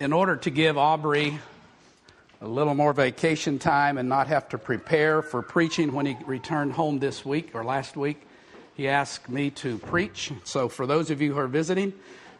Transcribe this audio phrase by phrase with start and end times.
[0.00, 1.38] in order to give Aubrey
[2.40, 6.72] a little more vacation time and not have to prepare for preaching when he returned
[6.72, 8.20] home this week or last week,
[8.76, 10.30] he asked me to preach.
[10.44, 11.92] So, for those of you who are visiting,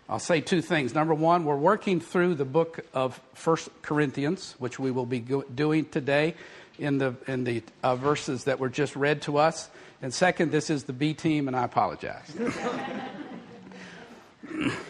[0.09, 0.95] I'll say two things.
[0.95, 5.86] Number one, we're working through the book of First Corinthians, which we will be doing
[5.86, 6.36] today
[6.79, 9.68] in the, in the uh, verses that were just read to us.
[10.00, 12.32] And second, this is the B team, and I apologize.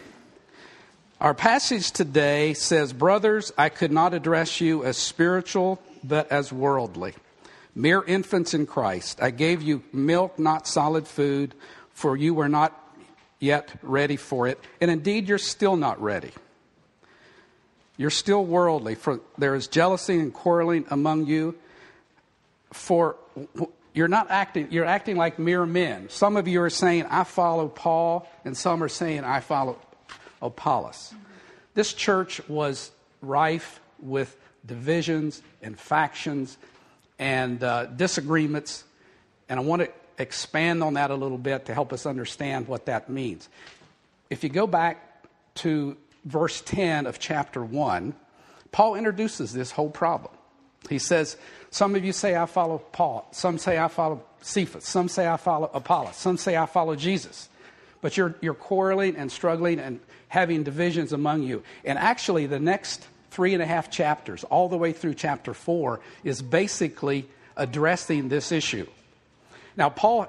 [1.21, 7.13] Our passage today says, Brothers, I could not address you as spiritual, but as worldly,
[7.75, 9.21] mere infants in Christ.
[9.21, 11.55] I gave you milk, not solid food,
[11.91, 12.73] for you were not
[13.37, 14.63] yet ready for it.
[14.79, 16.31] And indeed, you're still not ready.
[17.97, 21.55] You're still worldly, for there is jealousy and quarreling among you.
[22.71, 23.17] For
[23.93, 26.07] you're not acting, you're acting like mere men.
[26.07, 29.77] Some of you are saying, I follow Paul, and some are saying, I follow
[30.41, 31.13] Apollos.
[31.73, 34.35] This church was rife with
[34.65, 36.57] divisions and factions
[37.17, 38.83] and uh, disagreements,
[39.47, 42.85] and I want to expand on that a little bit to help us understand what
[42.85, 43.49] that means.
[44.29, 48.13] If you go back to verse 10 of chapter 1,
[48.71, 50.33] Paul introduces this whole problem.
[50.89, 51.35] He says,
[51.71, 55.37] Some of you say I follow Paul, some say I follow Cephas, some say I
[55.37, 57.48] follow Apollos, some say I follow Jesus.
[58.01, 61.63] But you're, you're quarreling and struggling and having divisions among you.
[61.83, 65.99] And actually, the next three and a half chapters, all the way through chapter four,
[66.23, 68.87] is basically addressing this issue.
[69.75, 70.27] Now, Paul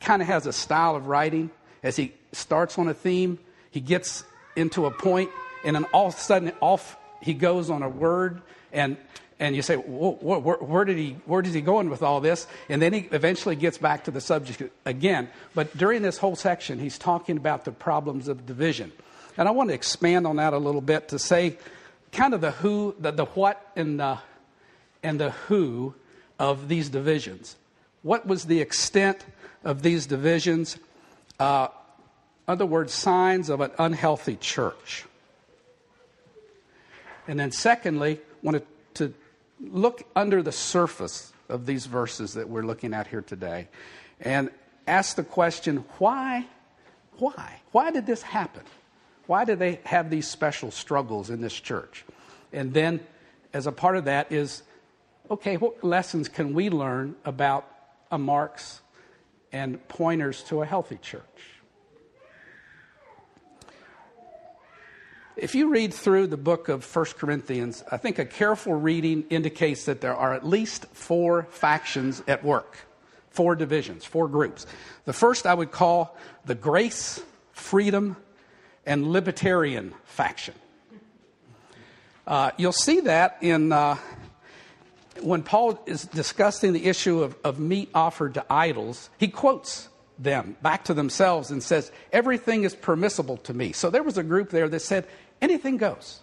[0.00, 1.50] kind of has a style of writing.
[1.82, 3.38] As he starts on a theme,
[3.70, 4.24] he gets
[4.56, 5.30] into a point,
[5.64, 8.96] and then all of a sudden, off he goes on a word, and
[9.42, 12.46] and you say, where, where, did he, where is he going with all this?
[12.68, 15.28] And then he eventually gets back to the subject again.
[15.52, 18.92] But during this whole section, he's talking about the problems of division.
[19.36, 21.58] And I want to expand on that a little bit to say
[22.12, 24.18] kind of the who, the, the what, and the,
[25.02, 25.96] and the who
[26.38, 27.56] of these divisions.
[28.02, 29.26] What was the extent
[29.64, 30.78] of these divisions?
[31.40, 31.66] Uh,
[32.46, 35.04] other words, signs of an unhealthy church.
[37.26, 38.64] And then, secondly, wanted
[38.94, 39.14] to
[39.60, 43.68] look under the surface of these verses that we're looking at here today
[44.20, 44.50] and
[44.86, 46.46] ask the question why?
[47.18, 47.60] Why?
[47.72, 48.62] Why did this happen?
[49.26, 52.04] Why do they have these special struggles in this church?
[52.52, 53.00] And then,
[53.52, 54.62] as a part of that, is
[55.30, 57.68] okay, what lessons can we learn about
[58.10, 58.80] a marks
[59.52, 61.22] and pointers to a healthy church?
[65.36, 69.86] If you read through the book of 1 Corinthians, I think a careful reading indicates
[69.86, 72.76] that there are at least four factions at work,
[73.30, 74.66] four divisions, four groups.
[75.06, 77.18] The first I would call the grace,
[77.52, 78.16] freedom,
[78.84, 80.54] and libertarian faction.
[82.26, 83.96] Uh, you'll see that in uh,
[85.22, 90.56] when Paul is discussing the issue of, of meat offered to idols, he quotes them
[90.62, 93.72] back to themselves and says, Everything is permissible to me.
[93.72, 95.06] So there was a group there that said,
[95.40, 96.20] Anything goes.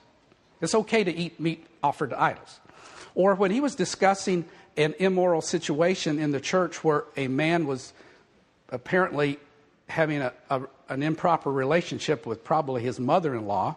[0.61, 2.59] It's okay to eat meat offered to idols.
[3.15, 4.45] Or when he was discussing
[4.77, 7.93] an immoral situation in the church where a man was
[8.69, 9.39] apparently
[9.87, 13.75] having a, a, an improper relationship with probably his mother in law,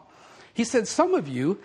[0.55, 1.59] he said, Some of you,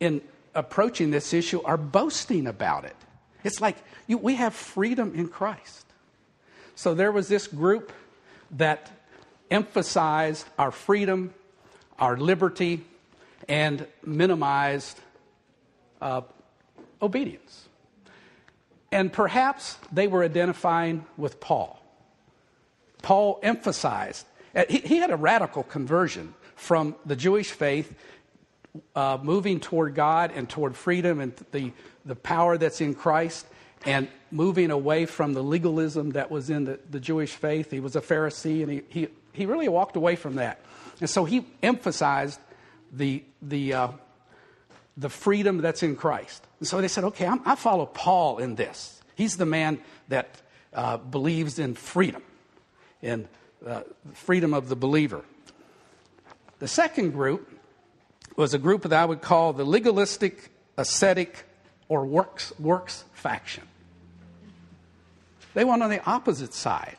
[0.00, 0.22] in
[0.54, 2.96] approaching this issue, are boasting about it.
[3.44, 3.76] It's like
[4.06, 5.86] you, we have freedom in Christ.
[6.74, 7.92] So there was this group
[8.52, 8.90] that
[9.50, 11.34] emphasized our freedom,
[11.98, 12.84] our liberty,
[13.48, 14.98] and minimized
[16.00, 16.22] uh,
[17.00, 17.68] obedience.
[18.90, 21.82] And perhaps they were identifying with Paul.
[23.02, 27.94] Paul emphasized, uh, he, had a radical conversion from the Jewish faith,
[28.94, 31.72] uh, moving toward God and toward freedom and the,
[32.04, 33.46] the power that's in Christ,
[33.84, 37.70] and moving away from the legalism that was in the, the Jewish faith.
[37.70, 40.60] He was a Pharisee, and he, he, he really walked away from that.
[41.00, 42.40] And so he emphasized
[42.92, 43.88] the, the, uh,
[44.96, 46.46] the freedom that's in Christ.
[46.60, 49.00] And so they said, okay, I'm, i follow Paul in this.
[49.14, 50.40] He's the man that
[50.72, 52.22] uh, believes in freedom,
[53.02, 53.28] in
[53.66, 53.82] uh,
[54.14, 55.24] freedom of the believer.
[56.58, 57.50] The second group
[58.36, 61.44] was a group that I would call the legalistic, ascetic,
[61.88, 63.64] or works, works faction.
[65.54, 66.98] They went on the opposite side.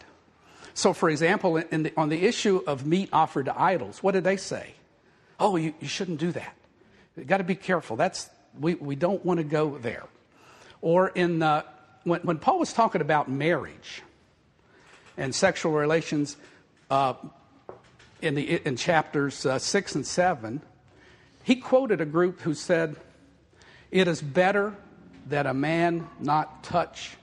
[0.74, 4.38] So, for example, the, on the issue of meat offered to idols, what did they
[4.38, 4.74] say?
[5.44, 6.56] oh, you, you shouldn't do that.
[7.16, 7.96] You've got to be careful.
[7.96, 8.30] That's,
[8.60, 10.06] we, we don't want to go there.
[10.82, 11.64] Or in, uh,
[12.04, 14.02] when, when Paul was talking about marriage
[15.18, 16.38] and sexual relations
[16.90, 17.14] uh,
[18.22, 20.62] in, the, in chapters uh, 6 and 7,
[21.44, 22.96] he quoted a group who said,
[23.92, 24.74] It is better
[25.28, 27.18] that a man not touch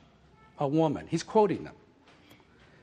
[0.61, 1.07] a woman.
[1.09, 1.75] He's quoting them.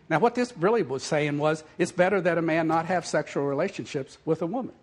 [0.09, 3.43] Now, what this really was saying was, it's better that a man not have sexual
[3.45, 4.73] relationships with a woman.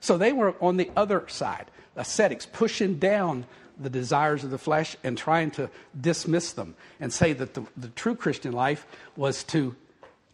[0.00, 1.66] So they were on the other side,
[1.96, 3.46] ascetics, pushing down
[3.78, 7.88] the desires of the flesh and trying to dismiss them and say that the, the
[7.88, 8.86] true Christian life
[9.16, 9.74] was to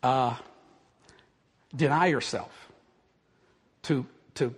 [0.02, 0.36] uh,
[1.74, 2.68] deny yourself,
[3.82, 4.54] to, to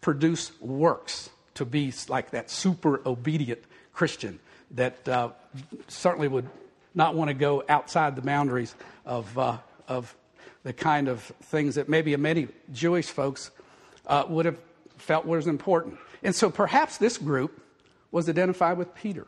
[0.00, 3.60] produce works, to be like that super obedient
[3.92, 4.40] Christian
[4.72, 5.28] that uh,
[5.86, 6.48] certainly would
[6.94, 8.74] not want to go outside the boundaries
[9.04, 9.58] of, uh,
[9.88, 10.14] of
[10.62, 13.50] the kind of things that maybe many Jewish folks
[14.06, 14.58] uh, would have
[14.96, 15.98] felt was important.
[16.22, 17.60] And so perhaps this group
[18.10, 19.26] was identified with Peter.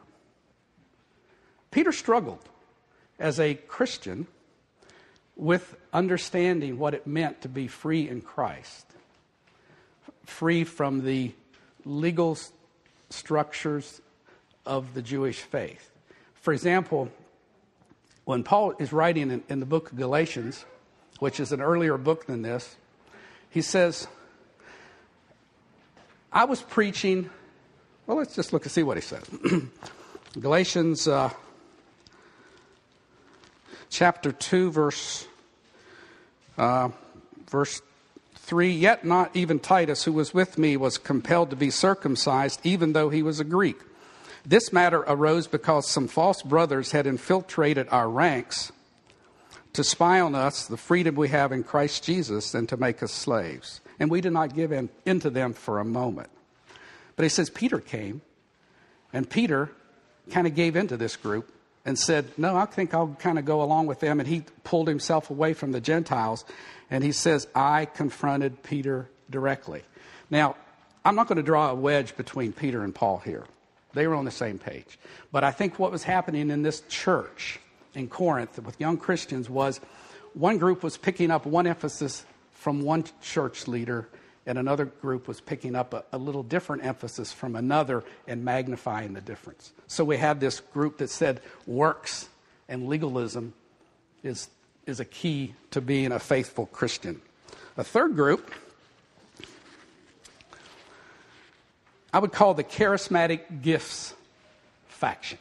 [1.70, 2.48] Peter struggled
[3.18, 4.26] as a Christian
[5.34, 8.86] with understanding what it meant to be free in Christ,
[10.24, 11.32] free from the
[11.84, 12.38] legal
[13.10, 14.00] structures
[14.64, 15.90] of the Jewish faith.
[16.34, 17.10] For example,
[18.26, 20.66] when Paul is writing in, in the book of Galatians,
[21.20, 22.76] which is an earlier book than this,
[23.48, 24.08] he says,
[26.32, 27.30] I was preaching.
[28.06, 29.22] Well, let's just look and see what he says.
[30.40, 31.30] Galatians uh,
[33.90, 35.28] chapter 2, verse,
[36.58, 36.88] uh,
[37.48, 37.80] verse
[38.34, 42.92] 3 Yet not even Titus, who was with me, was compelled to be circumcised, even
[42.92, 43.78] though he was a Greek.
[44.46, 48.70] This matter arose because some false brothers had infiltrated our ranks
[49.72, 53.10] to spy on us the freedom we have in Christ Jesus and to make us
[53.10, 53.80] slaves.
[53.98, 56.30] And we did not give in, in to them for a moment.
[57.16, 58.22] But he says Peter came,
[59.12, 59.70] and Peter
[60.30, 61.52] kind of gave into this group
[61.84, 64.20] and said, No, I think I'll kind of go along with them.
[64.20, 66.44] And he pulled himself away from the Gentiles.
[66.88, 69.82] And he says, I confronted Peter directly.
[70.30, 70.54] Now,
[71.04, 73.44] I'm not going to draw a wedge between Peter and Paul here.
[73.96, 74.98] They were on the same page.
[75.32, 77.58] But I think what was happening in this church
[77.94, 79.80] in Corinth with young Christians was
[80.34, 84.06] one group was picking up one emphasis from one church leader,
[84.44, 89.14] and another group was picking up a, a, little different emphasis from another and magnifying
[89.14, 89.72] the difference.
[89.86, 92.28] So we had this group that said works
[92.68, 93.54] and legalism
[94.22, 94.50] is,
[94.84, 97.22] is a key to being a faithful Christian.
[97.78, 98.52] A third group
[102.16, 104.14] I would call the charismatic gifts
[104.88, 105.36] faction.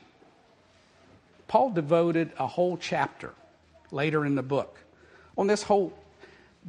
[1.47, 3.31] Paul devoted a whole chapter
[3.91, 4.77] later in the book
[5.37, 5.93] on this whole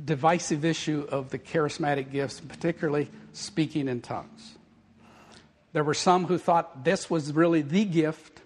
[0.05, 4.55] divisive issue of the charismatic gifts, particularly speaking in tongues.
[5.73, 8.41] There were some who thought this was really the gift,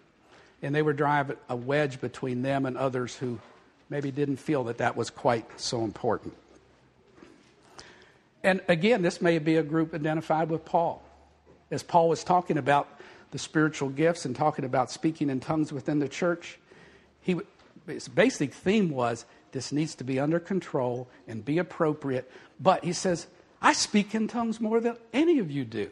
[0.63, 3.39] and they would drive a wedge between them and others who
[3.91, 6.33] maybe didn't feel that that was quite so important.
[8.43, 11.03] And again, this may be a group identified with Paul
[11.71, 12.89] as Paul was talking about
[13.31, 16.59] the spiritual gifts and talking about speaking in tongues within the church,
[17.21, 17.37] he,
[17.87, 22.31] his basic theme was this needs to be under control and be appropriate.
[22.59, 23.27] But he says,
[23.63, 25.91] I speak in tongues more than any of you do.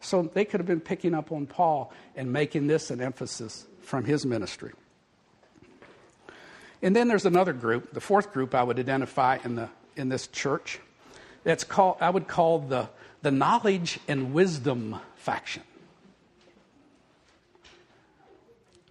[0.00, 4.04] So they could have been picking up on Paul and making this an emphasis from
[4.04, 4.72] his ministry.
[6.82, 10.28] And then there's another group, the fourth group I would identify in, the, in this
[10.28, 10.78] church.
[11.42, 12.88] That's called, I would call the
[13.22, 15.62] the knowledge and wisdom faction.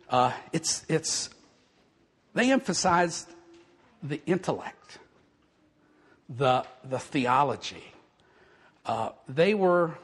[0.09, 1.29] Uh, it's, it's,
[2.33, 3.29] they emphasized
[4.01, 4.99] the intellect,
[6.29, 7.83] the, the theology.
[8.85, 9.97] Uh, they were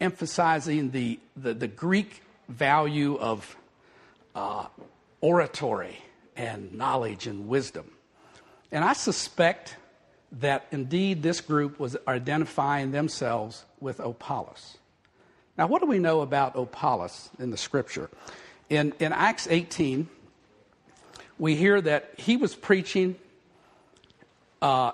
[0.00, 3.56] emphasizing the, the, the Greek value of
[4.34, 4.66] uh,
[5.20, 5.96] oratory
[6.36, 7.90] and knowledge and wisdom.
[8.72, 9.76] And I suspect
[10.32, 14.78] that indeed this group was identifying themselves with Apollos.
[15.58, 18.08] Now, what do we know about Apollos in the scripture?
[18.68, 20.08] In, in Acts 18,
[21.38, 23.16] we hear that he was preaching
[24.62, 24.92] uh,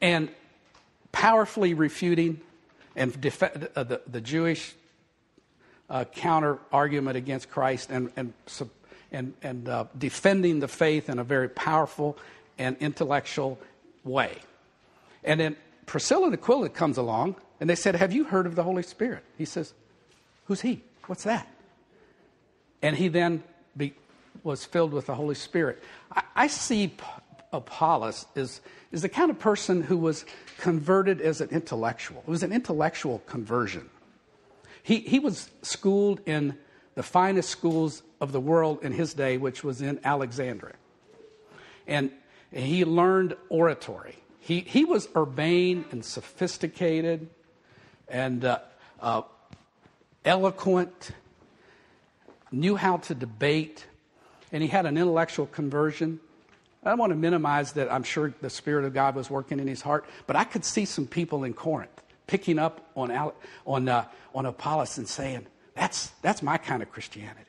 [0.00, 0.28] and
[1.12, 2.40] powerfully refuting
[2.94, 4.74] and def- uh, the, the Jewish
[5.88, 8.32] uh, counter argument against Christ and, and,
[9.10, 12.18] and, and uh, defending the faith in a very powerful
[12.58, 13.58] and intellectual
[14.04, 14.38] way.
[15.24, 18.62] And then Priscilla and Aquila comes along and they said, Have you heard of the
[18.62, 19.24] Holy Spirit?
[19.36, 19.72] He says,
[20.46, 20.82] Who's he?
[21.06, 21.48] What's that?
[22.82, 23.42] And he then
[23.76, 23.94] be,
[24.42, 25.82] was filled with the Holy Spirit.
[26.10, 26.94] I, I see
[27.52, 28.60] Apollos as,
[28.92, 30.24] as the kind of person who was
[30.58, 32.22] converted as an intellectual.
[32.26, 33.90] It was an intellectual conversion.
[34.82, 36.56] He, he was schooled in
[36.94, 40.74] the finest schools of the world in his day, which was in Alexandria.
[41.86, 42.10] And
[42.52, 44.16] he learned oratory.
[44.40, 47.28] He, he was urbane and sophisticated
[48.08, 48.58] and uh,
[49.00, 49.22] uh,
[50.24, 51.12] eloquent,
[52.50, 53.86] knew how to debate,
[54.52, 56.18] and he had an intellectual conversion.
[56.82, 57.92] I don't want to minimize that.
[57.92, 60.84] I'm sure the Spirit of God was working in his heart, but I could see
[60.84, 63.32] some people in Corinth picking up on,
[63.66, 64.04] on, uh,
[64.34, 67.40] on Apollos and saying, that's, that's my kind of Christianity,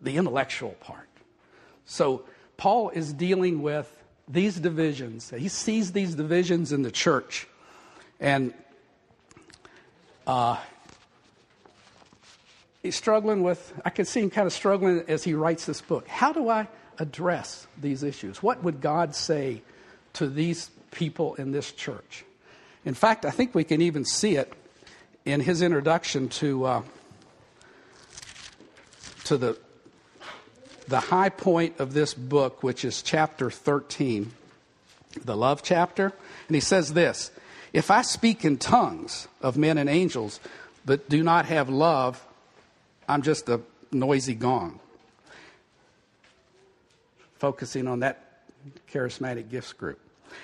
[0.00, 1.08] the intellectual part.
[1.84, 2.24] So
[2.56, 3.92] Paul is dealing with
[4.28, 5.30] these divisions.
[5.30, 7.46] He sees these divisions in the church.
[8.20, 8.54] And
[10.26, 10.58] uh,
[12.82, 16.06] he's struggling with, I can see him kind of struggling as he writes this book.
[16.08, 18.42] How do I address these issues?
[18.42, 19.62] What would God say
[20.14, 22.24] to these people in this church?
[22.84, 24.52] In fact, I think we can even see it
[25.24, 26.82] in his introduction to, uh,
[29.24, 29.58] to the
[30.88, 34.32] the high point of this book, which is chapter 13,
[35.24, 36.12] the love chapter.
[36.48, 37.30] And he says this
[37.72, 40.40] If I speak in tongues of men and angels,
[40.84, 42.24] but do not have love,
[43.08, 43.60] I'm just a
[43.90, 44.80] noisy gong.
[47.38, 48.42] Focusing on that
[48.92, 49.98] charismatic gifts group.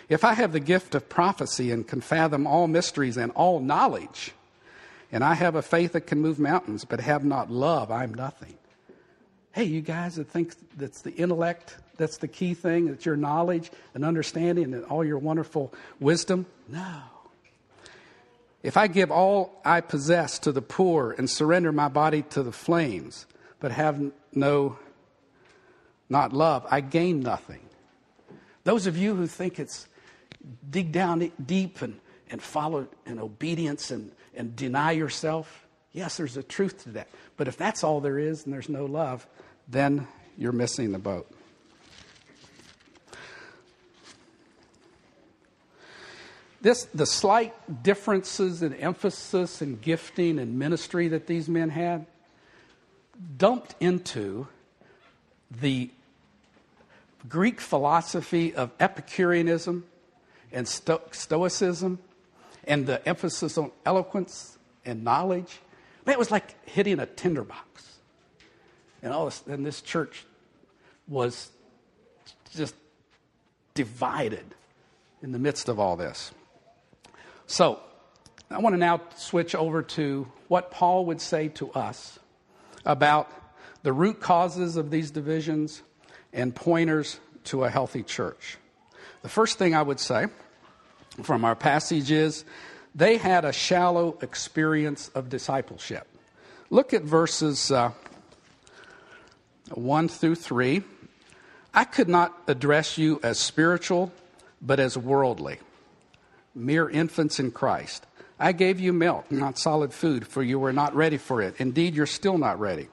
[0.08, 4.32] If I have the gift of prophecy and can fathom all mysteries and all knowledge,
[5.10, 8.58] and I have a faith that can move mountains, but have not love, I'm nothing
[9.58, 13.72] hey, you guys that think that's the intellect, that's the key thing, that's your knowledge
[13.92, 16.46] and understanding and all your wonderful wisdom?
[16.68, 17.00] No.
[18.62, 22.52] If I give all I possess to the poor and surrender my body to the
[22.52, 23.26] flames,
[23.58, 24.00] but have
[24.32, 24.78] no,
[26.08, 27.62] not love, I gain nothing.
[28.62, 29.88] Those of you who think it's
[30.70, 31.98] dig down deep and,
[32.30, 37.08] and follow in obedience and, and deny yourself, yes, there's a truth to that.
[37.36, 39.26] But if that's all there is and there's no love,
[39.68, 40.06] then
[40.36, 41.30] you're missing the boat.
[46.60, 52.06] This, the slight differences in emphasis and gifting and ministry that these men had
[53.36, 54.48] dumped into
[55.50, 55.90] the
[57.28, 59.84] Greek philosophy of Epicureanism
[60.52, 62.00] and sto- Stoicism
[62.64, 65.60] and the emphasis on eloquence and knowledge.
[66.06, 67.97] It was like hitting a tinderbox.
[69.02, 70.24] And all this, and this church
[71.06, 71.50] was
[72.54, 72.74] just
[73.74, 74.44] divided
[75.22, 76.32] in the midst of all this.
[77.46, 77.80] So,
[78.50, 82.18] I want to now switch over to what Paul would say to us
[82.84, 83.30] about
[83.82, 85.82] the root causes of these divisions
[86.32, 88.56] and pointers to a healthy church.
[89.22, 90.26] The first thing I would say
[91.22, 92.44] from our passage is
[92.94, 96.06] they had a shallow experience of discipleship.
[96.70, 97.92] Look at verses uh,
[99.76, 100.82] 1 through 3.
[101.74, 104.12] I could not address you as spiritual,
[104.60, 105.58] but as worldly,
[106.54, 108.06] mere infants in Christ.
[108.40, 111.56] I gave you milk, not solid food, for you were not ready for it.
[111.58, 112.88] Indeed, you're still not ready.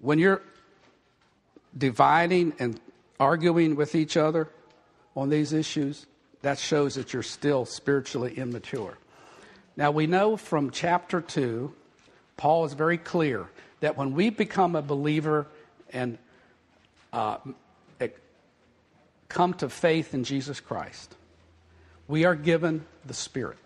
[0.00, 0.42] When you're
[1.76, 2.80] dividing and
[3.18, 4.48] arguing with each other
[5.16, 6.06] on these issues,
[6.42, 8.98] that shows that you're still spiritually immature.
[9.76, 11.74] Now, we know from chapter 2
[12.36, 13.48] Paul is very clear
[13.80, 15.46] that when we become a believer
[15.92, 16.18] and
[17.12, 17.38] uh,
[19.28, 21.14] come to faith in Jesus Christ,
[22.08, 23.58] we are given the Spirit.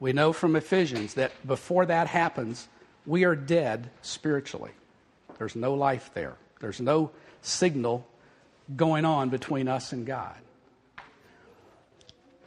[0.00, 2.66] We know from Ephesians that before that happens,
[3.06, 4.72] we are dead spiritually.
[5.38, 8.06] There's no life there, there's no signal
[8.76, 10.36] going on between us and God.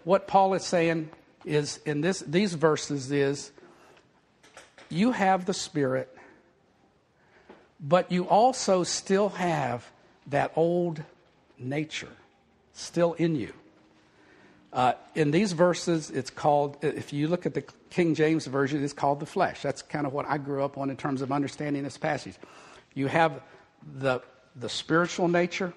[0.04, 1.10] What Paul is saying
[1.44, 3.52] is in this, these verses is
[4.90, 6.16] you have the Spirit,
[7.80, 9.90] but you also still have
[10.28, 11.04] that old
[11.58, 12.12] nature
[12.74, 13.54] still in you.
[14.74, 18.92] Uh, in these verses, it's called, if you look at the King James Version, it's
[18.92, 19.62] called the flesh.
[19.62, 22.36] That's kind of what I grew up on in terms of understanding this passage.
[22.94, 23.42] You have
[24.00, 24.22] the,
[24.58, 25.74] the spiritual nature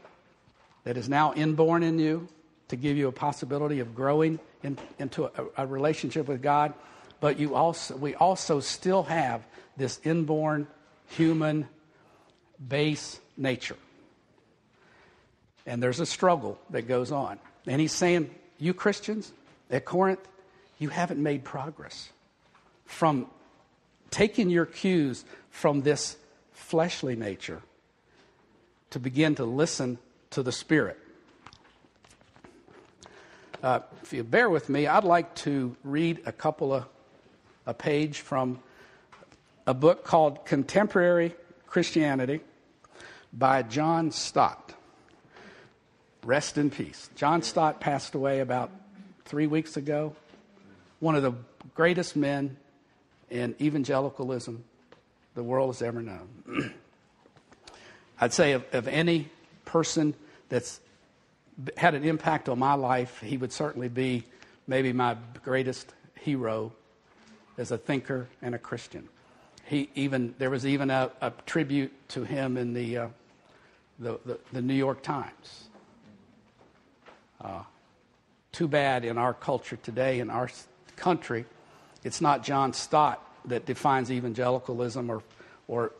[0.82, 2.26] that is now inborn in you
[2.68, 6.74] to give you a possibility of growing in, into a, a relationship with God
[7.20, 9.46] but you also, we also still have
[9.76, 10.66] this inborn
[11.08, 11.68] human
[12.66, 13.76] base nature.
[15.66, 17.38] And there's a struggle that goes on.
[17.66, 19.32] And he's saying, You Christians
[19.70, 20.26] at Corinth,
[20.78, 22.10] you haven't made progress
[22.86, 23.26] from
[24.10, 26.16] taking your cues from this
[26.52, 27.62] fleshly nature
[28.90, 29.98] to begin to listen
[30.30, 30.98] to the Spirit.
[33.62, 36.84] Uh, if you bear with me, I'd like to read a couple of
[37.68, 38.58] a page from
[39.66, 41.34] a book called Contemporary
[41.66, 42.40] Christianity
[43.30, 44.74] by John Stott.
[46.24, 47.10] Rest in peace.
[47.14, 48.70] John Stott passed away about
[49.26, 50.16] three weeks ago.
[51.00, 51.34] One of the
[51.74, 52.56] greatest men
[53.28, 54.64] in evangelicalism
[55.34, 56.72] the world has ever known.
[58.20, 59.28] I'd say of, of any
[59.66, 60.14] person
[60.48, 60.80] that's
[61.76, 64.24] had an impact on my life, he would certainly be
[64.66, 66.72] maybe my greatest hero
[67.58, 69.08] as a thinker and a Christian.
[69.64, 73.08] He even there was even a, a tribute to him in the, uh,
[73.98, 75.68] the, the, the New York Times.
[77.40, 77.62] Uh,
[78.52, 80.48] too bad in our culture today, in our
[80.96, 81.44] country,
[82.02, 85.22] it's not John Stott that defines evangelicalism or,
[85.68, 85.92] or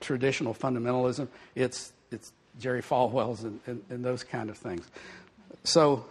[0.00, 1.28] traditional fundamentalism.
[1.54, 4.86] It's, it's Jerry Falwell's and, and, and those kind of things.
[5.64, 6.06] So,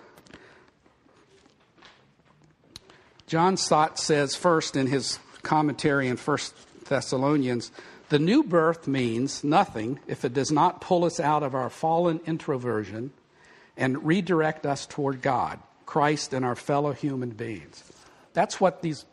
[3.27, 6.37] John Stott says first in his commentary in 1
[6.87, 7.71] Thessalonians
[8.09, 12.21] the new birth means nothing if it does not pull us out of our fallen
[12.25, 13.11] introversion
[13.75, 17.83] and redirect us toward God, Christ, and our fellow human beings.
[18.31, 19.03] That's what these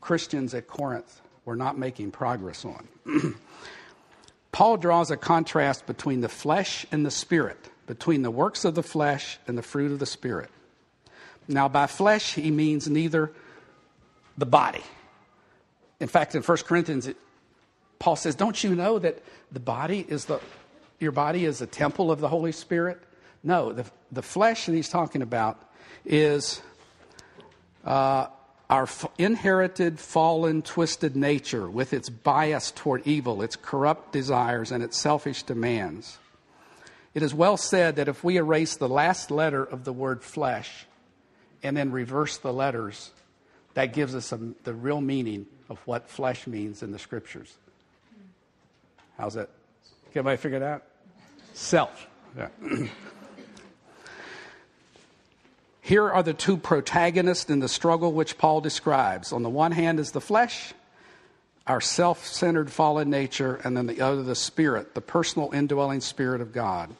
[0.00, 2.88] Christians at Corinth were not making progress on.
[4.52, 8.82] Paul draws a contrast between the flesh and the spirit, between the works of the
[8.82, 10.48] flesh and the fruit of the spirit.
[11.48, 13.32] Now, by flesh, he means neither
[14.36, 14.82] the body.
[16.00, 17.16] In fact, in 1 Corinthians, it,
[17.98, 19.22] Paul says, Don't you know that
[19.52, 20.40] the body is the,
[20.98, 23.00] your body is a temple of the Holy Spirit?
[23.42, 25.62] No, the, the flesh that he's talking about
[26.04, 26.60] is
[27.84, 28.26] uh,
[28.68, 34.82] our f- inherited, fallen, twisted nature with its bias toward evil, its corrupt desires, and
[34.82, 36.18] its selfish demands.
[37.14, 40.86] It is well said that if we erase the last letter of the word flesh
[41.62, 43.10] and then reverse the letters,
[43.74, 44.32] that gives us
[44.64, 47.54] the real meaning of what flesh means in the scriptures.
[49.18, 49.50] How's that?
[50.12, 50.82] Can everybody figure it out?
[51.54, 52.06] Self.
[52.36, 52.48] Yeah.
[55.80, 59.32] Here are the two protagonists in the struggle which Paul describes.
[59.32, 60.74] On the one hand is the flesh,
[61.66, 66.40] our self centered fallen nature, and then the other, the spirit, the personal indwelling spirit
[66.40, 66.90] of God.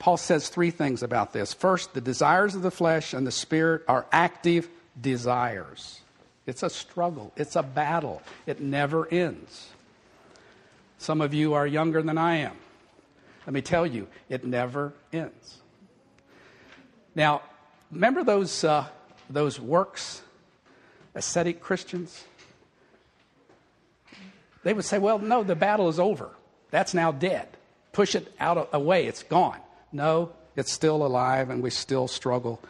[0.00, 1.52] Paul says three things about this.
[1.52, 6.00] First, the desires of the flesh and the spirit are active desires.
[6.46, 9.68] It's a struggle, it's a battle, it never ends.
[10.96, 12.56] Some of you are younger than I am.
[13.46, 15.58] Let me tell you, it never ends.
[17.14, 17.42] Now,
[17.92, 18.86] remember those, uh,
[19.28, 20.22] those works,
[21.14, 22.24] ascetic Christians?
[24.62, 26.30] They would say, well, no, the battle is over.
[26.70, 27.48] That's now dead.
[27.92, 29.60] Push it out of, away, it's gone.
[29.92, 32.60] No, it's still alive, and we still struggle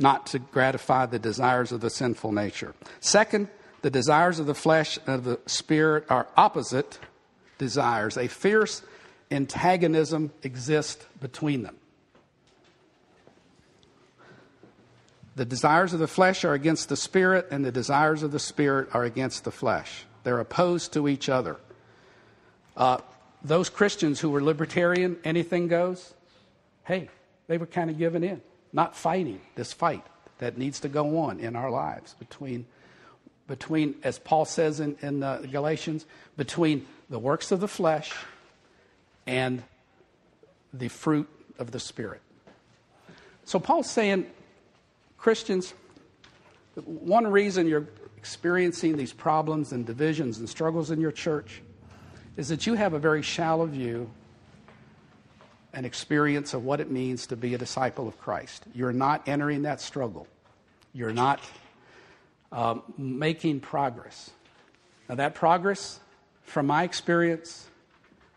[0.00, 2.74] not to gratify the desires of the sinful nature.
[3.00, 3.48] Second,
[3.82, 6.98] the desires of the flesh and of the spirit are opposite
[7.58, 8.16] desires.
[8.16, 8.82] A fierce
[9.30, 11.76] antagonism exists between them.
[15.36, 18.88] The desires of the flesh are against the spirit, and the desires of the spirit
[18.92, 20.04] are against the flesh.
[20.24, 21.56] They're opposed to each other.
[22.76, 22.98] Uh,
[23.42, 26.14] those Christians who were libertarian, anything goes,
[26.84, 27.08] hey,
[27.46, 28.40] they were kind of giving in,
[28.72, 30.04] not fighting this fight
[30.38, 32.66] that needs to go on in our lives between,
[33.46, 38.12] between as Paul says in, in uh, Galatians, between the works of the flesh
[39.26, 39.62] and
[40.72, 42.20] the fruit of the Spirit.
[43.44, 44.26] So Paul's saying
[45.18, 45.74] Christians,
[46.84, 51.62] one reason you're experiencing these problems and divisions and struggles in your church
[52.36, 54.10] is that you have a very shallow view
[55.72, 58.64] and experience of what it means to be a disciple of Christ.
[58.74, 60.26] You're not entering that struggle,
[60.92, 61.40] you're not
[62.52, 64.30] um, making progress.
[65.08, 66.00] Now, that progress,
[66.44, 67.68] from my experience,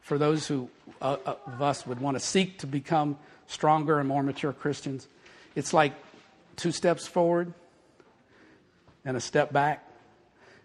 [0.02, 0.70] for those who
[1.02, 5.08] uh, of us would want to seek to become stronger and more mature Christians,
[5.56, 5.94] it's like
[6.56, 7.54] two steps forward
[9.06, 9.88] and a step back.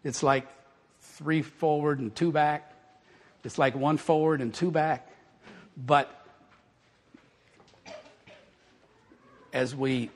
[0.05, 0.47] It's like
[1.01, 2.73] three forward and two back.
[3.49, 5.11] It's like one forward and two back.
[5.75, 6.15] But
[9.55, 10.11] as we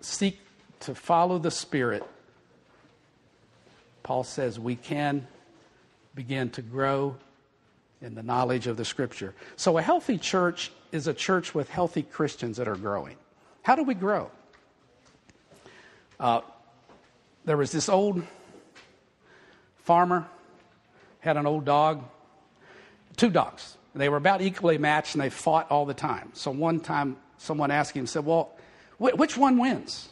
[0.00, 0.40] seek
[0.80, 2.02] to follow the Spirit,
[4.02, 5.26] Paul says we can
[6.14, 7.16] begin to grow
[8.00, 9.34] in the knowledge of the Scripture.
[9.56, 13.16] So, a healthy church is a church with healthy Christians that are growing.
[13.60, 14.30] How do we grow?
[16.18, 16.40] Uh,
[17.44, 18.22] there was this old
[19.84, 20.26] farmer
[21.20, 22.02] had an old dog,
[23.22, 23.76] two dogs.
[23.94, 26.30] And they were about equally matched and they fought all the time.
[26.34, 28.50] So one time someone asked him, said, Well,
[28.98, 30.08] wh- which one wins?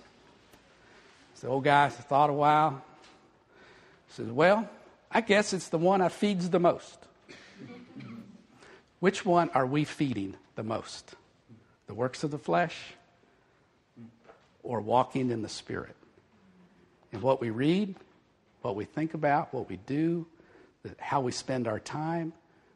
[1.41, 2.85] The old guy thought a while.
[4.11, 4.69] Says, Well,
[5.11, 6.99] I guess it's the one I feeds the most.
[9.01, 11.17] Which one are we feeding the most?
[11.89, 12.77] The works of the flesh
[14.63, 15.97] or walking in the Spirit?
[17.11, 17.97] And what we read,
[18.63, 20.27] what we think about, what we do,
[20.99, 22.35] how we spend our time.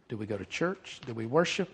[0.09, 1.01] Do we go to church?
[1.07, 1.71] Do we worship?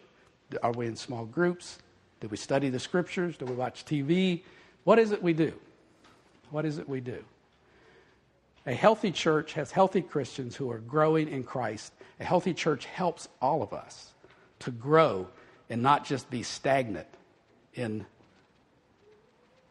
[0.63, 1.79] Are we in small groups?
[2.21, 3.37] Do we study the scriptures?
[3.37, 4.43] Do we watch TV?
[4.85, 5.53] What is it we do?
[6.51, 7.25] What is it we do?
[8.67, 11.93] A healthy church has healthy Christians who are growing in Christ.
[12.19, 14.13] A healthy church helps all of us
[14.61, 15.29] to grow
[15.71, 17.07] and not just be stagnant
[17.75, 18.05] in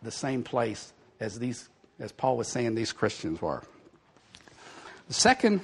[0.01, 1.69] the same place as these
[1.99, 3.61] as Paul was saying these Christians were.
[5.07, 5.61] The second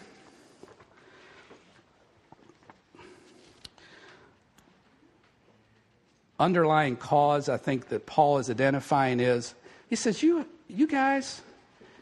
[6.40, 9.54] underlying cause I think that Paul is identifying is
[9.90, 11.42] he says, You, you guys,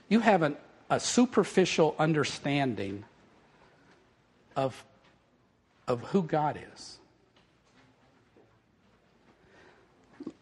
[0.09, 0.57] you have an,
[0.89, 3.03] a superficial understanding
[4.55, 4.83] of,
[5.87, 6.97] of who God is.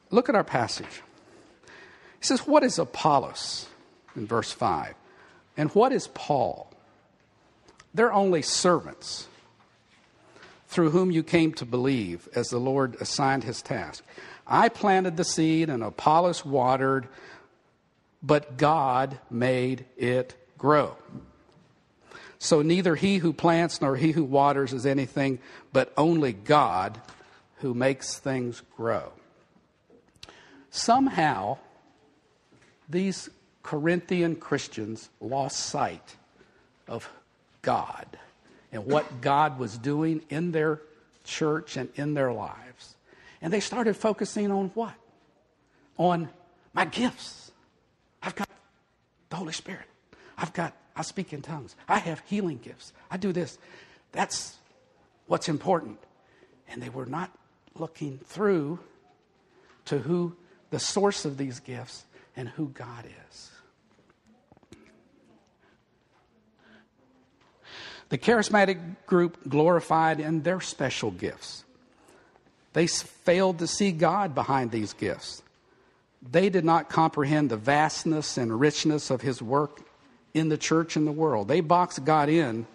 [0.10, 1.02] Look at our passage.
[2.20, 3.68] He says, What is Apollos?
[4.16, 4.94] in verse 5.
[5.58, 6.72] And what is Paul?
[7.94, 9.28] They're only servants
[10.72, 14.06] through whom you came to believe as the Lord assigned his task.
[14.48, 17.10] I planted the seed and Apollos watered,
[18.24, 20.96] but God made it grow.
[22.40, 25.40] So neither he who plants nor he who waters is anything,
[25.74, 27.02] but only God
[27.58, 29.12] who makes things grow.
[30.70, 31.58] Somehow,
[32.88, 33.30] these
[33.62, 36.16] Corinthian Christians lost sight
[36.88, 37.10] of
[37.62, 38.18] God
[38.72, 40.82] and what God was doing in their
[41.24, 42.96] church and in their lives.
[43.42, 44.94] And they started focusing on what?
[45.98, 46.30] On
[46.74, 47.52] my gifts.
[48.22, 48.50] I've got
[49.30, 49.86] the Holy Spirit.
[50.38, 51.76] I've got, I speak in tongues.
[51.88, 52.94] I have healing gifts.
[53.10, 53.58] I do this.
[54.12, 54.56] That's
[55.28, 56.00] what's important.
[56.70, 57.32] And they were not
[57.76, 58.80] looking through
[59.86, 60.36] to who
[60.70, 62.06] the source of these gifts
[62.36, 63.52] and who God is.
[68.12, 71.64] The charismatic group glorified in their special gifts.
[72.74, 75.42] They failed to see God behind these gifts.
[76.22, 79.80] They did not comprehend the vastness and richness of His work
[80.34, 81.48] in the church and the world.
[81.48, 82.68] They boxed God in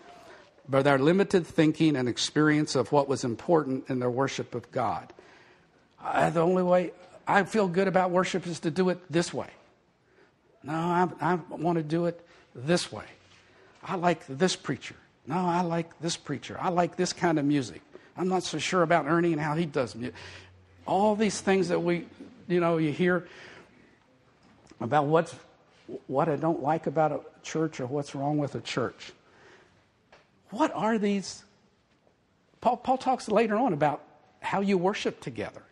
[0.71, 5.13] by their limited thinking and experience of what was important in their worship of God.
[6.03, 6.93] Uh, the only way
[7.29, 9.51] I feel good about worship is to do it this way.
[10.63, 13.05] No, I, I want to do it this way.
[13.83, 14.97] I like this preacher.
[15.27, 16.57] No, I like this preacher.
[16.61, 17.83] I like this kind of music.
[18.17, 20.15] I'm not so sure about Ernie and how he does music.
[20.87, 22.07] All these things that we,
[22.49, 23.27] you know, you hear
[24.81, 25.35] about what's,
[26.07, 29.13] what I don't like about a church or what's wrong with a church.
[30.51, 31.43] What are these?
[32.61, 34.03] Paul, Paul talks later on about
[34.41, 35.63] how you worship together.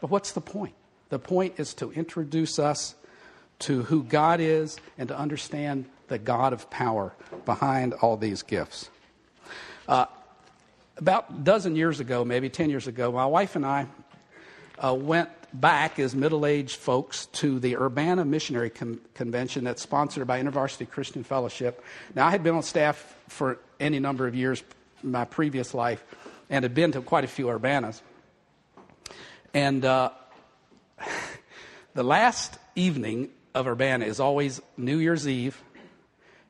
[0.00, 0.74] But what's the point?
[1.08, 2.94] The point is to introduce us
[3.60, 7.12] to who God is and to understand the God of power
[7.44, 8.88] behind all these gifts.
[9.90, 10.06] Uh,
[10.98, 13.88] about a dozen years ago, maybe 10 years ago, my wife and I
[14.78, 20.28] uh, went back as middle aged folks to the Urbana Missionary Con- Convention that's sponsored
[20.28, 21.84] by InterVarsity Christian Fellowship.
[22.14, 24.62] Now, I had been on staff for any number of years
[25.02, 26.04] in my previous life
[26.48, 28.00] and had been to quite a few Urbanas.
[29.52, 30.10] And uh,
[31.94, 35.60] the last evening of Urbana is always New Year's Eve,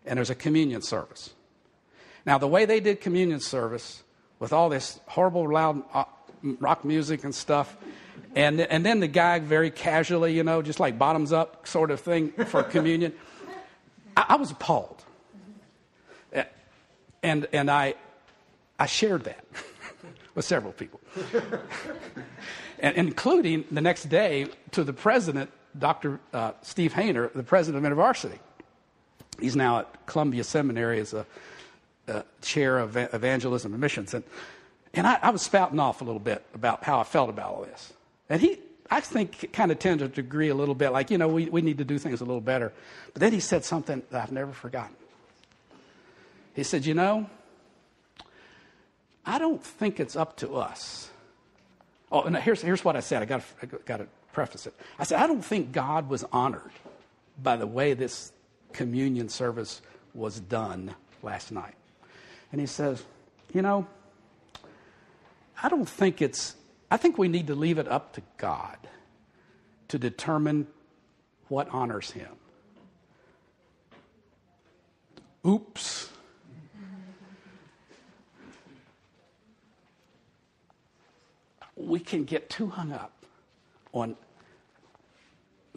[0.05, 1.31] and there's a communion service.
[2.26, 4.02] Now, the way they did communion service
[4.38, 6.04] with all this horrible loud uh,
[6.42, 7.76] rock music and stuff,
[8.35, 12.00] and, and then the guy very casually, you know, just like bottoms up sort of
[12.00, 13.12] thing for communion,
[14.16, 15.04] I, I was appalled.
[17.22, 17.96] And, and I,
[18.78, 19.44] I shared that
[20.35, 21.00] with several people,
[22.78, 26.18] and including the next day to the president, Dr.
[26.33, 28.38] Uh, Steve Hayner, the president of InterVarsity.
[29.38, 31.26] He's now at Columbia Seminary as a
[32.11, 34.14] uh, chair of evangelism and missions.
[34.14, 34.25] And,
[34.92, 37.62] and I, I, was spouting off a little bit about how I felt about all
[37.62, 37.92] this.
[38.29, 38.59] And he,
[38.90, 41.62] I think, kind of tended to agree a little bit, like, you know, we, we
[41.62, 42.73] need to do things a little better.
[43.12, 44.96] But then he said something that I've never forgotten.
[46.55, 47.31] He said, You know,
[49.25, 51.11] I don't think it's up to us.
[52.11, 53.23] Oh, and here's, here's what I said.
[53.23, 54.75] I got I got to preface it.
[54.99, 56.73] I said, I don't think God was honored
[57.40, 58.33] by the way this
[58.73, 59.81] communion service
[60.14, 61.75] was done last night.
[62.52, 63.02] And he says,
[63.52, 63.86] You know,
[65.62, 66.56] I don't think it's,
[66.90, 68.76] I think we need to leave it up to God
[69.88, 70.66] to determine
[71.48, 72.30] what honors him.
[75.46, 76.10] Oops.
[81.86, 83.12] we can get too hung up
[83.92, 84.16] on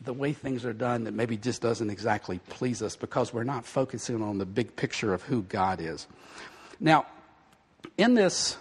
[0.04, 3.66] the way things are done that maybe just doesn't exactly please us because we're not
[3.66, 6.08] focusing on the big picture of who God is.
[6.80, 7.06] Now,
[7.98, 8.58] in this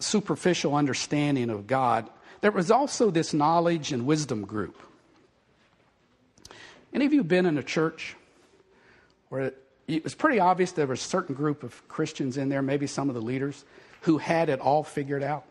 [0.00, 2.08] superficial understanding of God,
[2.40, 4.80] there was also this knowledge and wisdom group.
[6.92, 8.16] Any of you been in a church
[9.28, 9.52] where
[9.86, 13.08] it was pretty obvious there was a certain group of Christians in there, maybe some
[13.08, 13.64] of the leaders,
[14.02, 15.44] who had it all figured out?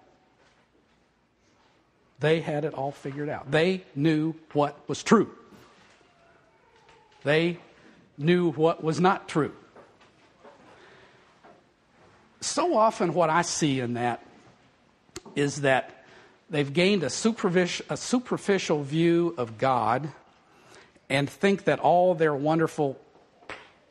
[2.19, 3.51] They had it all figured out.
[3.51, 5.29] They knew what was true.
[7.23, 7.59] They
[8.17, 9.53] knew what was not true.
[12.39, 14.23] So often, what I see in that
[15.35, 16.03] is that
[16.49, 20.09] they've gained a superficial, a superficial view of God
[21.09, 22.99] and think that all their wonderful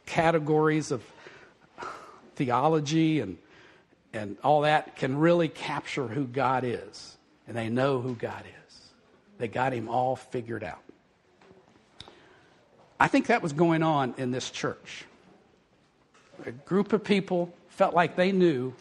[0.04, 1.02] categories of
[2.36, 3.38] theology and,
[4.12, 7.16] and all that can really capture who God is.
[7.48, 8.76] And they know who God is.
[9.38, 10.82] They got him all figured out.
[12.98, 15.04] I think that was going on in this church.
[16.44, 18.72] A group of people felt like they knew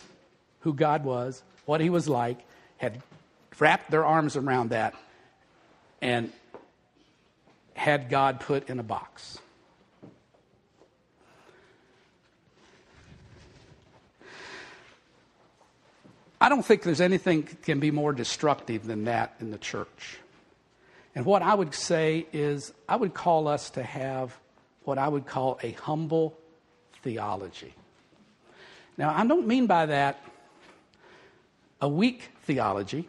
[0.62, 2.39] who God was, what he was like,
[2.77, 3.01] had
[3.60, 4.95] wrapped their arms around that,
[6.01, 6.31] and
[7.73, 9.38] had God put in a box.
[16.39, 20.19] I don't think there's anything can be more destructive than that in the church.
[21.15, 24.38] And what I would say is, I would call us to have
[24.84, 26.38] what I would call a humble
[27.03, 27.73] theology.
[28.97, 30.21] Now, I don't mean by that
[31.81, 33.08] a weak theology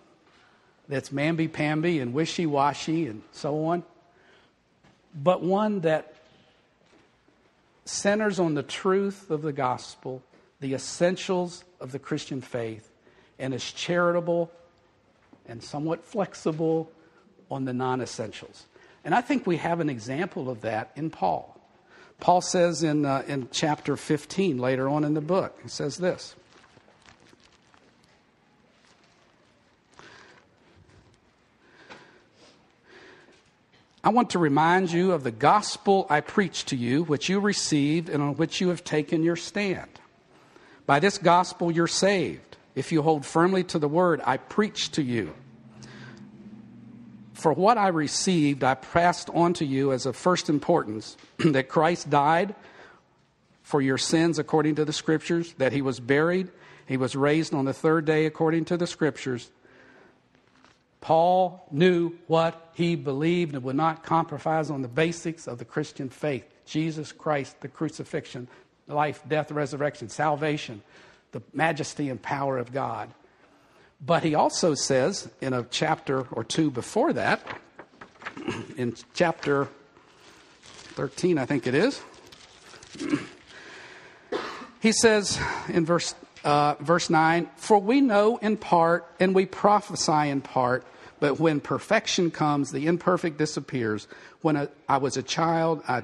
[0.88, 3.84] that's mamby pamby and wishy washy and so on,
[5.14, 6.14] but one that
[7.84, 10.22] centers on the truth of the gospel,
[10.60, 12.90] the essentials of the Christian faith,
[13.38, 14.50] and is charitable
[15.48, 16.90] and somewhat flexible
[17.50, 18.66] on the non essentials.
[19.04, 21.55] And I think we have an example of that in Paul.
[22.20, 26.34] Paul says in, uh, in chapter 15, later on in the book, he says this.
[34.06, 38.08] I want to remind you of the gospel I preached to you, which you received
[38.08, 39.90] and on which you have taken your stand.
[40.86, 45.02] By this gospel you're saved, if you hold firmly to the word I preached to
[45.02, 45.34] you.
[47.36, 52.10] For what I received, I passed on to you as of first importance that Christ
[52.10, 52.54] died
[53.62, 56.50] for your sins according to the Scriptures, that he was buried,
[56.86, 59.50] he was raised on the third day according to the Scriptures
[61.06, 66.08] Paul knew what he believed and would not compromise on the basics of the Christian
[66.08, 68.48] faith Jesus Christ, the crucifixion,
[68.88, 70.82] life, death, resurrection, salvation,
[71.30, 73.08] the majesty and power of God.
[74.00, 77.40] But he also says in a chapter or two before that,
[78.76, 79.68] in chapter
[80.62, 82.00] 13, I think it is,
[84.80, 90.30] he says in verse, uh, verse 9, For we know in part and we prophesy
[90.30, 90.84] in part.
[91.18, 94.06] But when perfection comes, the imperfect disappears.
[94.42, 96.02] When I, I was a child, I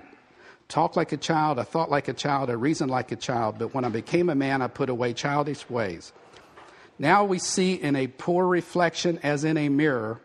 [0.68, 3.58] talked like a child, I thought like a child, I reasoned like a child.
[3.58, 6.14] But when I became a man, I put away childish ways.
[7.02, 10.20] Now we see in a poor reflection as in a mirror,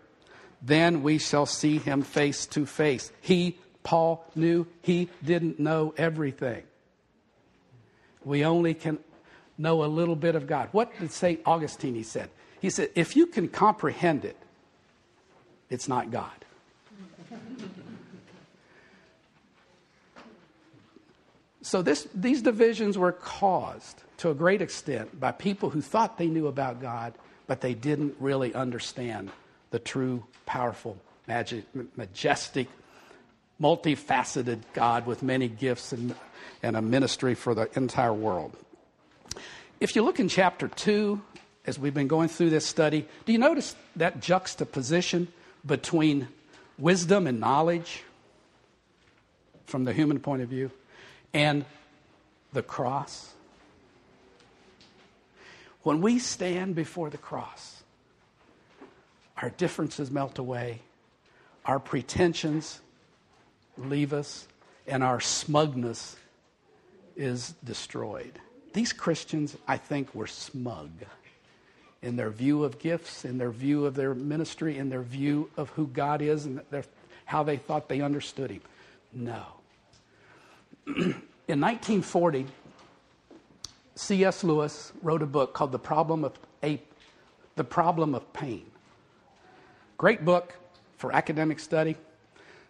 [0.62, 3.12] then we shall see him face to face.
[3.20, 6.62] He, Paul, knew he didn't know everything.
[8.24, 9.00] We only can
[9.58, 10.70] know a little bit of God.
[10.72, 11.42] What did St.
[11.48, 12.30] Augustine he said?
[12.62, 14.38] He said, if you can comprehend it,
[15.72, 16.30] it's not God.
[21.63, 26.27] so this, these divisions were caused to a great extent by people who thought they
[26.27, 27.13] knew about God,
[27.45, 29.32] but they didn't really understand
[29.71, 32.67] the true, powerful, magic, majestic,
[33.62, 36.15] multifaceted God with many gifts and,
[36.63, 38.56] and a ministry for the entire world.
[39.80, 41.21] If you look in chapter 2,
[41.65, 45.27] as we've been going through this study, do you notice that juxtaposition
[45.65, 46.27] between
[46.77, 48.03] wisdom and knowledge
[49.65, 50.71] from the human point of view
[51.34, 51.65] and
[52.53, 53.34] the cross.
[55.88, 57.82] When we stand before the cross,
[59.38, 60.82] our differences melt away,
[61.63, 62.82] our pretensions
[63.78, 64.50] leave us,
[64.86, 66.17] and our smugness
[67.15, 68.38] is destroyed.
[68.73, 70.89] These Christians, I think, were smug
[72.02, 75.69] in their view of gifts, in their view of their ministry, in their view of
[75.69, 76.84] who God is and their,
[77.23, 78.62] how they thought they understood Him.
[79.13, 79.41] No.
[80.86, 82.45] in 1940,
[83.98, 84.44] C.S.
[84.44, 86.94] Lewis wrote a book called The Problem of Ape,
[87.56, 88.66] The Problem of Pain.
[89.98, 90.54] Great book
[90.98, 91.98] for academic study,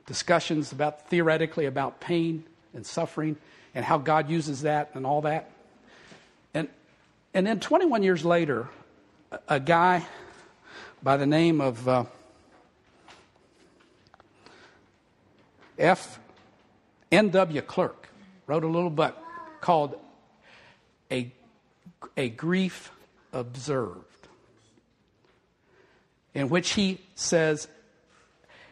[0.05, 3.35] discussions about theoretically about pain and suffering
[3.75, 5.51] and how God uses that and all that.
[6.53, 6.69] And,
[7.33, 8.69] and then 21 years later,
[9.29, 10.05] a, a guy
[11.03, 12.05] by the name of uh,
[15.77, 16.19] F.
[17.11, 17.61] N.W.
[17.63, 18.07] Clerk
[18.47, 19.17] wrote a little book
[19.59, 19.99] called
[21.11, 21.31] A,
[22.15, 22.91] a Grief
[23.33, 24.27] Observed,
[26.33, 27.67] in which he says,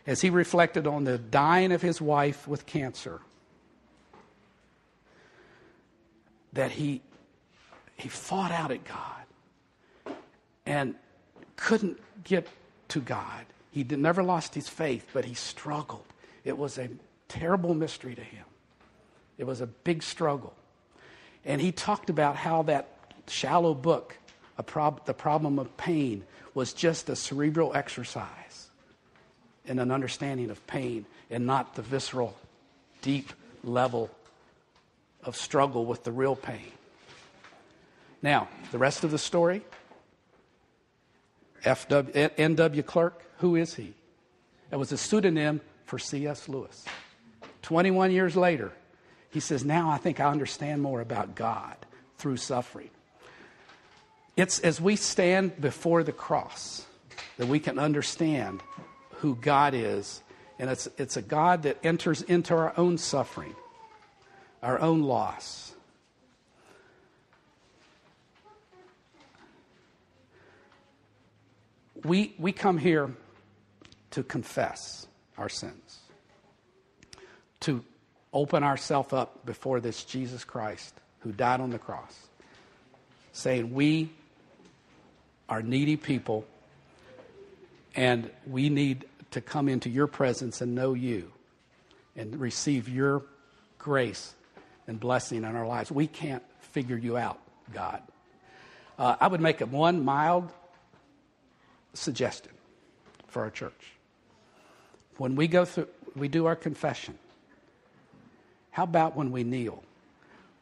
[0.07, 3.19] as he reflected on the dying of his wife with cancer,
[6.53, 7.01] that he,
[7.97, 10.15] he fought out at God
[10.65, 10.95] and
[11.57, 12.47] couldn't get
[12.89, 13.45] to God.
[13.71, 16.05] He did, never lost his faith, but he struggled.
[16.43, 16.89] It was a
[17.27, 18.45] terrible mystery to him.
[19.37, 20.53] It was a big struggle.
[21.45, 22.89] And he talked about how that
[23.27, 24.17] shallow book,
[24.65, 28.69] prob- The Problem of Pain, was just a cerebral exercise
[29.65, 32.35] in an understanding of pain and not the visceral,
[33.01, 33.31] deep
[33.63, 34.09] level
[35.23, 36.71] of struggle with the real pain.
[38.21, 39.63] Now, the rest of the story.
[41.65, 42.83] N.W.
[42.83, 43.93] Clerk, who is he?
[44.71, 46.47] It was a pseudonym for C.S.
[46.47, 46.85] Lewis.
[47.63, 48.71] 21 years later,
[49.35, 51.75] he says, Now I think I understand more about God
[52.17, 52.89] through suffering.
[54.37, 56.85] It's as we stand before the cross
[57.35, 58.63] that we can understand
[59.15, 60.21] who God is.
[60.57, 63.53] And it's, it's a God that enters into our own suffering,
[64.63, 65.73] our own loss.
[72.05, 73.13] We, we come here
[74.11, 75.99] to confess our sins
[77.59, 77.83] to
[78.35, 82.27] open ourselves up before this Jesus Christ who died on the cross,
[83.31, 84.11] saying, We
[85.49, 86.45] are needy people
[87.95, 91.31] and we need to come into your presence and know you
[92.15, 93.23] and receive your
[93.79, 94.35] grace
[94.87, 95.91] and blessing in our lives.
[95.91, 97.39] We can't figure you out,
[97.73, 98.01] God.
[98.99, 100.51] Uh, I would make one mild
[101.93, 102.51] suggestion
[103.27, 103.93] for our church.
[105.17, 107.17] When we go through, we do our confession.
[108.75, 109.81] How about when we kneel?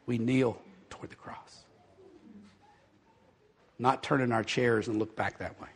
[0.06, 0.56] We kneel
[0.88, 1.64] toward the cross,
[3.76, 5.66] not turn in our chairs and look back that way.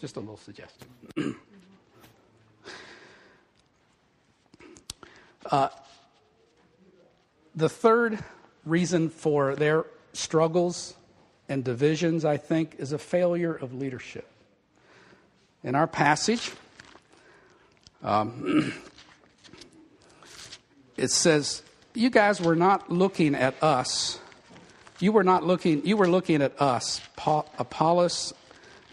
[0.00, 0.88] Just a little suggestion.
[5.46, 5.68] uh,
[7.54, 8.18] the third
[8.66, 10.94] reason for their struggles
[11.48, 14.28] and divisions, I think, is a failure of leadership.
[15.62, 16.50] In our passage,
[18.02, 18.72] um,
[20.96, 21.62] it says,
[21.94, 24.18] You guys were not looking at us.
[25.00, 28.32] You were not looking, you were looking at us, Apollos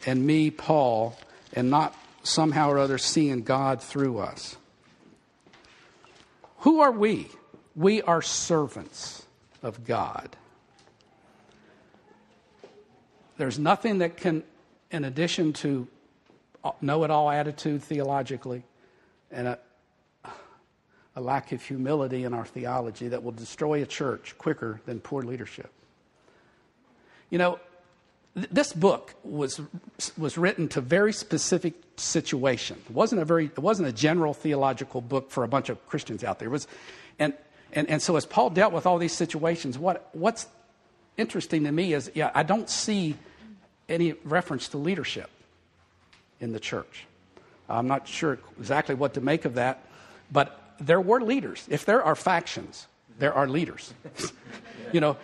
[0.06, 1.18] and me, Paul,
[1.54, 4.58] and not somehow or other seeing God through us.
[6.60, 7.28] Who are we?
[7.76, 9.24] We are servants
[9.64, 10.36] of God.
[13.38, 14.44] There's nothing that can,
[14.92, 15.88] in addition to
[16.82, 18.64] know it all attitude theologically
[19.32, 19.60] and a,
[21.16, 25.24] a lack of humility in our theology that will destroy a church quicker than poor
[25.24, 25.70] leadership.
[27.30, 27.60] You know,
[28.36, 29.60] th- this book was,
[30.18, 32.78] was written to very specific situation.
[32.90, 36.24] It wasn't a very, it wasn't a general theological book for a bunch of Christians
[36.24, 36.48] out there.
[36.48, 36.68] It was,
[37.20, 37.34] and,
[37.74, 40.48] and, and so as Paul dealt with all these situations, what, what's
[41.18, 43.16] interesting to me is, yeah, I don't see
[43.90, 45.30] any reference to leadership
[46.40, 47.06] in the church.
[47.70, 49.86] I'm not sure exactly what to make of that,
[50.32, 51.66] but there were leaders.
[51.70, 52.88] If there are factions,
[53.20, 53.94] there are leaders.
[54.92, 55.18] you know,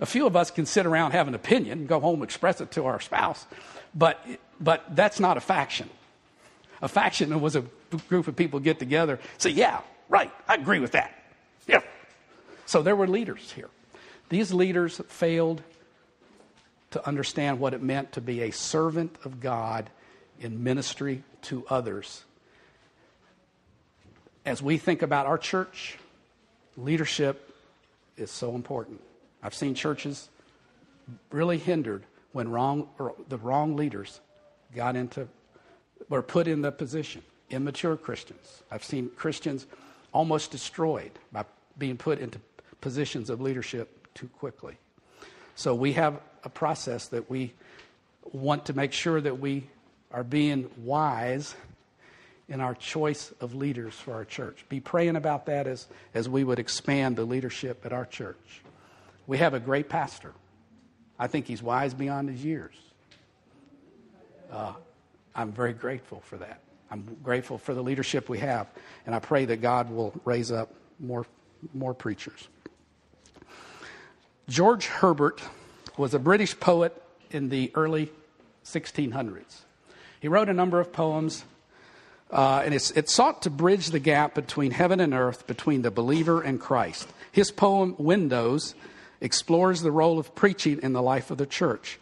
[0.00, 2.86] a few of us can sit around have an opinion, go home, express it to
[2.86, 3.46] our spouse,
[3.94, 4.24] but,
[4.60, 5.88] but that's not a faction.
[6.80, 7.64] A faction was a
[8.08, 11.12] group of people get together, say, yeah, right, I agree with that.
[11.66, 11.80] Yeah.
[12.66, 13.68] So there were leaders here.
[14.28, 15.62] These leaders failed
[16.90, 19.90] to understand what it meant to be a servant of God
[20.40, 22.24] in ministry to others
[24.48, 25.98] as we think about our church,
[26.78, 27.54] leadership
[28.16, 28.98] is so important.
[29.42, 30.30] I've seen churches
[31.30, 32.88] really hindered when wrong
[33.28, 34.20] the wrong leaders
[34.74, 35.28] got into
[36.08, 37.22] were put in the position.
[37.50, 38.62] Immature Christians.
[38.70, 39.66] I've seen Christians
[40.12, 41.44] almost destroyed by
[41.76, 42.40] being put into
[42.80, 44.78] positions of leadership too quickly.
[45.56, 47.52] So we have a process that we
[48.32, 49.68] want to make sure that we
[50.10, 51.54] are being wise
[52.48, 54.64] in our choice of leaders for our church.
[54.68, 58.62] Be praying about that as, as we would expand the leadership at our church.
[59.26, 60.32] We have a great pastor.
[61.18, 62.74] I think he's wise beyond his years.
[64.50, 64.72] Uh,
[65.34, 66.60] I'm very grateful for that.
[66.90, 68.66] I'm grateful for the leadership we have,
[69.04, 71.26] and I pray that God will raise up more,
[71.74, 72.48] more preachers.
[74.48, 75.42] George Herbert
[75.98, 78.10] was a British poet in the early
[78.64, 79.62] 1600s.
[80.20, 81.44] He wrote a number of poems,
[82.30, 86.40] uh, and it sought to bridge the gap between heaven and earth, between the believer
[86.42, 87.08] and Christ.
[87.32, 88.74] His poem, Windows,
[89.20, 91.98] explores the role of preaching in the life of the church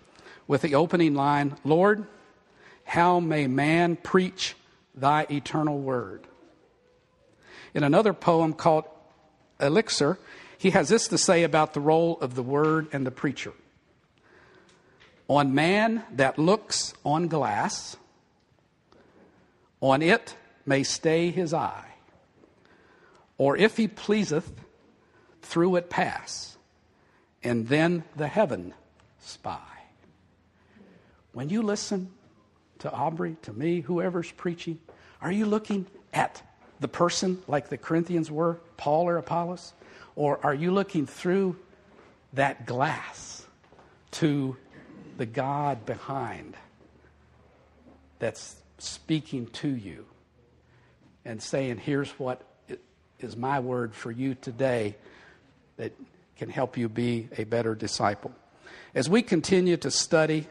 [0.47, 2.07] with the opening line Lord,
[2.85, 4.55] how may man preach
[4.95, 6.27] thy eternal word?
[7.75, 8.85] In another poem called
[9.61, 10.19] Elixir,
[10.59, 13.53] he has this to say about the role of the word and the preacher.
[15.29, 17.97] On man that looks on glass,
[19.91, 20.35] on it
[20.65, 21.95] may stay his eye,
[23.39, 24.51] or if he pleaseth,
[25.43, 26.57] through it pass,
[27.43, 28.75] and then the heaven
[29.21, 29.61] spy.
[31.33, 32.11] When you listen
[32.81, 34.81] to Aubrey, to me, whoever's preaching,
[35.21, 36.43] are you looking at
[36.81, 39.73] the person like the Corinthians were, Paul or Apollos?
[40.17, 41.57] Or are you looking through
[42.33, 43.47] that glass
[44.13, 44.57] to
[45.17, 46.57] the God behind
[48.19, 50.07] that's speaking to you
[51.25, 52.43] and saying, Here's what
[53.19, 54.97] is my word for you today
[55.77, 55.93] that
[56.37, 58.33] can help you be a better disciple.
[58.95, 60.47] As we continue to study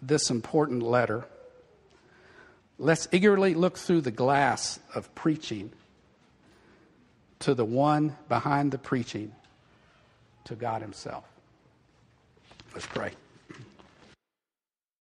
[0.00, 1.24] this important letter,
[2.78, 5.70] let's eagerly look through the glass of preaching
[7.40, 9.32] to the one behind the preaching,
[10.44, 11.24] to God Himself.
[12.74, 13.12] Let's pray.